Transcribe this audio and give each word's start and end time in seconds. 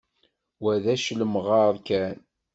Wa 0.63 0.73
d 0.83 0.85
ačellemɣar 0.93 1.75
kan. 1.87 2.17